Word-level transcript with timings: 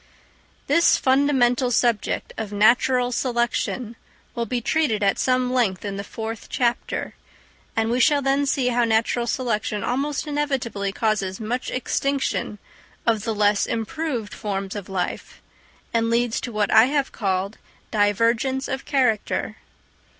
This 0.65 0.97
fundamental 0.97 1.69
subject 1.69 2.33
of 2.35 2.51
natural 2.51 3.11
selection 3.11 3.95
will 4.33 4.47
be 4.47 4.59
treated 4.59 5.03
at 5.03 5.19
some 5.19 5.53
length 5.53 5.85
in 5.85 5.95
the 5.95 6.03
fourth 6.03 6.47
chapter; 6.49 7.13
and 7.75 7.91
we 7.91 7.99
shall 7.99 8.19
then 8.23 8.47
see 8.47 8.69
how 8.69 8.83
natural 8.83 9.27
selection 9.27 9.83
almost 9.83 10.25
inevitably 10.25 10.91
causes 10.91 11.39
much 11.39 11.69
extinction 11.69 12.57
of 13.05 13.25
the 13.25 13.35
less 13.35 13.67
improved 13.67 14.33
forms 14.33 14.75
of 14.75 14.89
life, 14.89 15.39
and 15.93 16.09
leads 16.09 16.41
to 16.41 16.51
what 16.51 16.71
I 16.73 16.85
have 16.85 17.11
called 17.11 17.59
divergence 17.91 18.67
of 18.67 18.85
character. 18.85 19.57